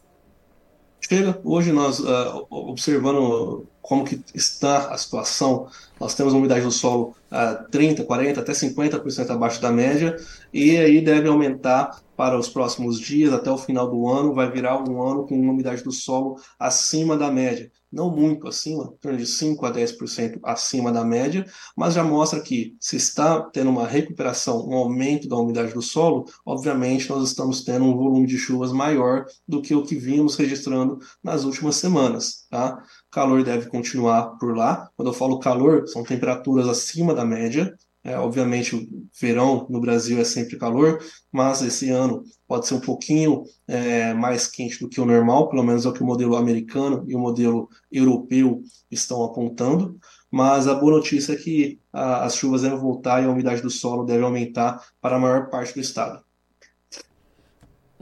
Chega. 1.02 1.38
Hoje 1.44 1.74
nós, 1.74 2.00
uh, 2.00 2.48
observando 2.50 3.68
como 3.84 4.06
que 4.06 4.24
está 4.34 4.94
a 4.94 4.98
situação, 4.98 5.68
nós 6.00 6.16
temos 6.16 6.32
uma 6.32 6.40
umidade 6.40 6.62
do 6.62 6.72
solo 6.72 7.14
uh, 7.30 7.70
30, 7.70 8.06
40, 8.06 8.40
até 8.40 8.54
50% 8.54 9.30
abaixo 9.30 9.62
da 9.62 9.70
média, 9.70 10.16
e 10.54 10.78
aí 10.78 11.02
deve 11.02 11.28
aumentar 11.28 12.02
para 12.16 12.40
os 12.40 12.48
próximos 12.48 12.98
dias, 12.98 13.34
até 13.34 13.52
o 13.52 13.58
final 13.58 13.90
do 13.90 14.08
ano, 14.08 14.34
vai 14.34 14.50
virar 14.50 14.82
um 14.82 15.04
ano 15.04 15.28
com 15.28 15.38
uma 15.38 15.52
umidade 15.52 15.84
do 15.84 15.92
solo 15.92 16.40
acima 16.58 17.18
da 17.18 17.30
média. 17.30 17.70
Não 17.92 18.10
muito 18.10 18.48
acima, 18.48 18.92
de 19.04 19.26
5 19.26 19.66
a 19.68 19.72
10% 19.72 20.40
acima 20.44 20.92
da 20.92 21.06
média, 21.06 21.46
mas 21.78 21.94
já 21.94 22.04
mostra 22.04 22.42
que 22.42 22.76
se 22.80 22.96
está 22.96 23.40
tendo 23.42 23.70
uma 23.70 23.86
recuperação, 23.86 24.68
um 24.68 24.74
aumento 24.74 25.28
da 25.28 25.38
umidade 25.38 25.74
do 25.74 25.82
solo, 25.82 26.26
obviamente 26.44 27.08
nós 27.10 27.24
estamos 27.28 27.64
tendo 27.64 27.86
um 27.86 27.96
volume 27.96 28.26
de 28.26 28.38
chuvas 28.38 28.72
maior 28.72 29.26
do 29.48 29.62
que 29.62 29.76
o 29.76 29.84
que 29.84 29.96
vimos 29.96 30.36
registrando 30.36 30.98
nas 31.24 31.44
últimas 31.44 31.76
semanas. 31.76 32.48
Tá? 32.50 32.82
Calor 33.14 33.44
deve 33.44 33.68
continuar 33.70 34.38
por 34.40 34.56
lá. 34.58 34.90
Quando 34.96 35.10
eu 35.10 35.14
falo 35.14 35.40
calor, 35.40 35.88
são 35.88 36.04
temperaturas 36.04 36.68
acima 36.68 37.14
da 37.14 37.26
média, 37.26 37.74
É, 38.06 38.18
obviamente, 38.20 38.76
o 38.76 38.86
verão 39.18 39.66
no 39.70 39.80
Brasil 39.80 40.20
é 40.20 40.26
sempre 40.26 40.58
calor, 40.58 41.00
mas 41.32 41.62
esse 41.62 41.90
ano 41.90 42.24
pode 42.46 42.68
ser 42.68 42.74
um 42.76 42.82
pouquinho 42.82 43.44
é, 43.66 44.14
mais 44.14 44.46
quente 44.46 44.78
do 44.82 44.90
que 44.90 45.00
o 45.00 45.06
normal, 45.06 45.48
pelo 45.50 45.64
menos 45.64 45.86
é 45.86 45.90
o 45.90 45.94
que 45.94 46.04
o 46.04 46.06
modelo 46.06 46.36
americano 46.36 47.06
e 47.08 47.16
o 47.16 47.20
modelo 47.20 47.70
europeu 47.90 48.62
estão 48.92 49.24
apontando. 49.24 49.98
Mas 50.30 50.68
a 50.68 50.76
boa 50.76 50.98
notícia 50.98 51.34
é 51.34 51.38
que 51.38 51.80
a, 51.94 52.26
as 52.26 52.36
chuvas 52.36 52.62
devem 52.64 52.78
voltar 52.78 53.22
e 53.24 53.26
a 53.26 53.30
umidade 53.32 53.62
do 53.62 53.70
solo 53.70 54.04
deve 54.04 54.24
aumentar 54.26 54.84
para 55.00 55.16
a 55.16 55.20
maior 55.20 55.50
parte 55.50 55.74
do 55.74 55.80
estado. 55.80 56.22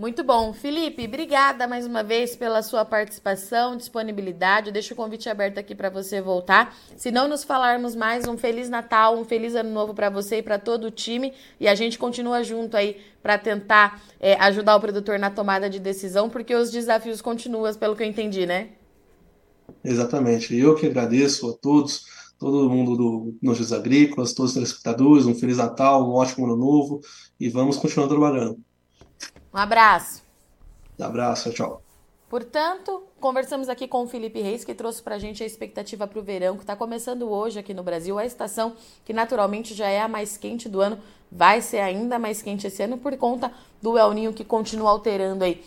Muito 0.01 0.23
bom. 0.23 0.51
Felipe, 0.51 1.05
obrigada 1.05 1.67
mais 1.67 1.85
uma 1.85 2.01
vez 2.01 2.35
pela 2.35 2.63
sua 2.63 2.83
participação, 2.83 3.77
disponibilidade. 3.77 4.69
Eu 4.69 4.73
deixo 4.73 4.95
o 4.95 4.97
convite 4.97 5.29
aberto 5.29 5.59
aqui 5.59 5.75
para 5.75 5.91
você 5.91 6.19
voltar. 6.19 6.75
Se 6.97 7.11
não 7.11 7.27
nos 7.27 7.43
falarmos 7.43 7.95
mais, 7.95 8.27
um 8.27 8.35
Feliz 8.35 8.67
Natal, 8.67 9.15
um 9.15 9.23
Feliz 9.23 9.53
Ano 9.53 9.69
Novo 9.69 9.93
para 9.93 10.09
você 10.09 10.37
e 10.37 10.41
para 10.41 10.57
todo 10.57 10.85
o 10.85 10.91
time. 10.91 11.33
E 11.59 11.67
a 11.67 11.75
gente 11.75 11.99
continua 11.99 12.43
junto 12.43 12.75
aí 12.75 12.97
para 13.21 13.37
tentar 13.37 14.01
é, 14.19 14.33
ajudar 14.39 14.75
o 14.75 14.79
produtor 14.79 15.19
na 15.19 15.29
tomada 15.29 15.69
de 15.69 15.77
decisão, 15.77 16.31
porque 16.31 16.55
os 16.55 16.71
desafios 16.71 17.21
continuam, 17.21 17.71
pelo 17.75 17.95
que 17.95 18.01
eu 18.01 18.07
entendi, 18.07 18.47
né? 18.47 18.69
Exatamente. 19.85 20.57
Eu 20.57 20.73
que 20.73 20.87
agradeço 20.87 21.47
a 21.47 21.53
todos, 21.53 22.07
todo 22.39 22.67
mundo 22.71 22.97
do 22.97 23.37
Notícias 23.39 23.71
Agrícolas, 23.71 24.33
todos 24.33 24.49
os 24.49 24.55
telespectadores, 24.55 25.27
um 25.27 25.35
Feliz 25.35 25.57
Natal, 25.57 26.09
um 26.09 26.13
ótimo 26.13 26.47
Ano 26.47 26.57
Novo 26.57 27.01
e 27.39 27.49
vamos 27.49 27.77
continuar 27.77 28.07
trabalhando. 28.07 28.57
Um 29.53 29.57
abraço. 29.57 30.23
Um 30.99 31.03
abraço, 31.03 31.51
tchau. 31.51 31.81
Portanto, 32.29 33.03
conversamos 33.19 33.67
aqui 33.67 33.89
com 33.89 34.03
o 34.03 34.07
Felipe 34.07 34.39
Reis, 34.41 34.63
que 34.63 34.73
trouxe 34.73 35.03
para 35.03 35.15
a 35.15 35.19
gente 35.19 35.43
a 35.43 35.45
expectativa 35.45 36.07
para 36.07 36.17
o 36.17 36.23
verão, 36.23 36.55
que 36.55 36.63
está 36.63 36.77
começando 36.77 37.29
hoje 37.29 37.59
aqui 37.59 37.73
no 37.73 37.83
Brasil. 37.83 38.17
A 38.17 38.25
estação 38.25 38.73
que 39.03 39.11
naturalmente 39.11 39.73
já 39.73 39.89
é 39.89 39.99
a 39.99 40.07
mais 40.07 40.37
quente 40.37 40.69
do 40.69 40.79
ano, 40.79 40.97
vai 41.29 41.61
ser 41.61 41.79
ainda 41.79 42.17
mais 42.17 42.41
quente 42.41 42.65
esse 42.65 42.81
ano 42.81 42.97
por 42.97 43.17
conta 43.17 43.51
do 43.81 43.97
El 43.97 44.13
Ninho 44.13 44.31
que 44.31 44.45
continua 44.45 44.89
alterando 44.91 45.43
aí 45.43 45.61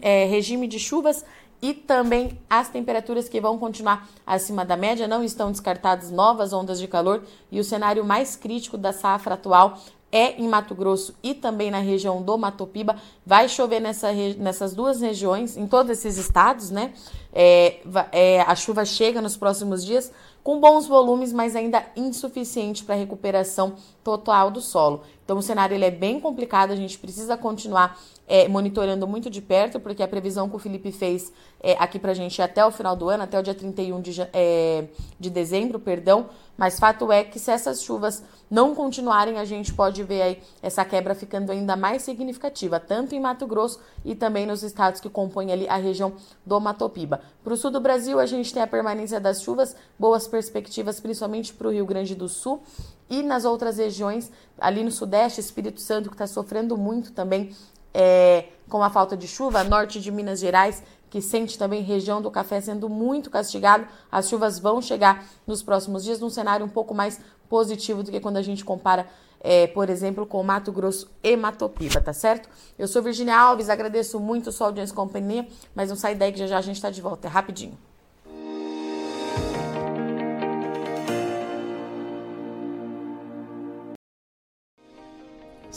é, 0.00 0.24
regime 0.24 0.66
de 0.66 0.78
chuvas 0.78 1.26
e 1.60 1.74
também 1.74 2.38
as 2.48 2.68
temperaturas 2.70 3.28
que 3.28 3.40
vão 3.40 3.58
continuar 3.58 4.08
acima 4.26 4.64
da 4.64 4.78
média. 4.78 5.06
Não 5.06 5.22
estão 5.22 5.52
descartadas 5.52 6.10
novas 6.10 6.54
ondas 6.54 6.78
de 6.78 6.88
calor 6.88 7.22
e 7.50 7.60
o 7.60 7.64
cenário 7.64 8.02
mais 8.02 8.34
crítico 8.34 8.78
da 8.78 8.94
safra 8.94 9.34
atual 9.34 9.78
é 10.10 10.40
em 10.40 10.48
Mato 10.48 10.74
Grosso 10.74 11.14
e 11.22 11.34
também 11.34 11.70
na 11.70 11.78
região 11.78 12.22
do 12.22 12.36
Matopiba. 12.38 12.96
Vai 13.24 13.48
chover 13.48 13.80
nessa, 13.80 14.12
nessas 14.38 14.74
duas 14.74 15.00
regiões, 15.00 15.56
em 15.56 15.66
todos 15.66 15.90
esses 15.90 16.16
estados, 16.16 16.70
né? 16.70 16.92
É, 17.32 17.80
é, 18.10 18.40
a 18.42 18.54
chuva 18.54 18.84
chega 18.84 19.20
nos 19.20 19.36
próximos 19.36 19.84
dias 19.84 20.10
com 20.42 20.60
bons 20.60 20.86
volumes, 20.86 21.32
mas 21.32 21.54
ainda 21.54 21.84
insuficiente 21.94 22.82
para 22.82 22.94
a 22.94 22.98
recuperação 22.98 23.74
total 24.08 24.50
do 24.50 24.62
solo. 24.62 25.02
Então 25.22 25.36
o 25.36 25.42
cenário 25.42 25.74
ele 25.74 25.84
é 25.84 25.90
bem 25.90 26.18
complicado, 26.18 26.70
a 26.70 26.76
gente 26.76 26.98
precisa 26.98 27.36
continuar 27.36 28.00
é, 28.26 28.48
monitorando 28.48 29.06
muito 29.06 29.28
de 29.28 29.42
perto, 29.42 29.78
porque 29.78 30.02
a 30.02 30.08
previsão 30.08 30.48
que 30.48 30.56
o 30.56 30.58
Felipe 30.58 30.90
fez 30.90 31.30
é, 31.60 31.76
aqui 31.78 31.98
para 31.98 32.12
a 32.12 32.14
gente 32.14 32.40
é 32.40 32.44
até 32.44 32.64
o 32.64 32.70
final 32.70 32.96
do 32.96 33.10
ano, 33.10 33.24
até 33.24 33.38
o 33.38 33.42
dia 33.42 33.54
31 33.54 34.00
de, 34.00 34.26
é, 34.32 34.86
de 35.20 35.28
dezembro, 35.28 35.78
perdão, 35.78 36.30
mas 36.56 36.80
fato 36.80 37.12
é 37.12 37.22
que 37.22 37.38
se 37.38 37.50
essas 37.50 37.82
chuvas 37.82 38.24
não 38.50 38.74
continuarem, 38.74 39.38
a 39.38 39.44
gente 39.44 39.74
pode 39.74 40.02
ver 40.02 40.22
aí 40.22 40.42
essa 40.62 40.82
quebra 40.82 41.14
ficando 41.14 41.52
ainda 41.52 41.76
mais 41.76 42.00
significativa, 42.00 42.80
tanto 42.80 43.14
em 43.14 43.20
Mato 43.20 43.46
Grosso 43.46 43.80
e 44.06 44.14
também 44.14 44.46
nos 44.46 44.62
estados 44.62 44.98
que 44.98 45.10
compõem 45.10 45.52
ali 45.52 45.68
a 45.68 45.76
região 45.76 46.14
do 46.46 46.58
Matopiba. 46.58 47.20
Para 47.44 47.52
o 47.52 47.56
sul 47.56 47.70
do 47.70 47.80
Brasil, 47.80 48.18
a 48.18 48.24
gente 48.24 48.54
tem 48.54 48.62
a 48.62 48.66
permanência 48.66 49.20
das 49.20 49.42
chuvas, 49.42 49.76
boas 49.98 50.26
perspectivas, 50.26 50.98
principalmente 50.98 51.52
para 51.52 51.68
o 51.68 51.70
Rio 51.70 51.84
Grande 51.84 52.14
do 52.14 52.28
Sul 52.28 52.62
e 53.08 53.22
nas 53.22 53.44
outras 53.44 53.78
regiões, 53.78 54.30
ali 54.58 54.84
no 54.84 54.90
Sudeste, 54.90 55.40
Espírito 55.40 55.80
Santo, 55.80 56.08
que 56.08 56.14
está 56.14 56.26
sofrendo 56.26 56.76
muito 56.76 57.12
também 57.12 57.54
é, 57.94 58.46
com 58.68 58.82
a 58.82 58.90
falta 58.90 59.16
de 59.16 59.26
chuva, 59.26 59.64
norte 59.64 60.00
de 60.00 60.10
Minas 60.10 60.40
Gerais 60.40 60.82
que 61.10 61.20
sente 61.20 61.58
também 61.58 61.82
região 61.82 62.20
do 62.20 62.30
café 62.30 62.60
sendo 62.60 62.88
muito 62.88 63.30
castigado. 63.30 63.86
As 64.10 64.28
chuvas 64.28 64.58
vão 64.58 64.80
chegar 64.80 65.24
nos 65.46 65.62
próximos 65.62 66.04
dias 66.04 66.20
num 66.20 66.30
cenário 66.30 66.64
um 66.64 66.68
pouco 66.68 66.94
mais 66.94 67.20
positivo 67.48 68.02
do 68.02 68.10
que 68.10 68.20
quando 68.20 68.36
a 68.36 68.42
gente 68.42 68.64
compara, 68.64 69.06
é, 69.40 69.66
por 69.68 69.88
exemplo, 69.88 70.26
com 70.26 70.42
Mato 70.42 70.70
Grosso 70.70 71.10
e 71.22 71.36
Matopiba, 71.36 72.00
tá 72.00 72.12
certo? 72.12 72.48
Eu 72.78 72.86
sou 72.86 73.02
Virginia 73.02 73.38
Alves, 73.38 73.70
agradeço 73.70 74.20
muito 74.20 74.52
sua 74.52 74.66
audiência 74.66 74.92
e 74.92 74.96
companhia, 74.96 75.46
mas 75.74 75.88
não 75.88 75.96
sai 75.96 76.14
daí 76.14 76.32
que 76.32 76.38
já 76.38 76.46
já 76.46 76.58
a 76.58 76.62
gente 76.62 76.76
está 76.76 76.90
de 76.90 77.00
volta, 77.00 77.26
é 77.28 77.30
rapidinho. 77.30 77.76